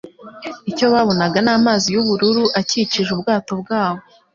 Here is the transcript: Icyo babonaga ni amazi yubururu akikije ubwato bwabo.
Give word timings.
Icyo 0.71 0.85
babonaga 0.93 1.37
ni 1.45 1.51
amazi 1.57 1.85
yubururu 1.95 2.43
akikije 2.59 3.09
ubwato 3.13 3.51
bwabo. 3.61 4.01